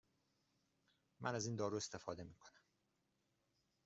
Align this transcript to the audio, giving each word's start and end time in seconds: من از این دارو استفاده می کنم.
من 1.21 1.35
از 1.35 1.45
این 1.45 1.55
دارو 1.55 1.77
استفاده 1.77 2.23
می 2.23 2.35
کنم. 2.35 2.61